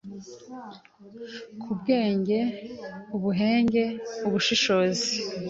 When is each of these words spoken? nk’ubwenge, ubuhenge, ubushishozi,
nk’ubwenge, 1.57 2.39
ubuhenge, 3.15 3.83
ubushishozi, 4.27 5.09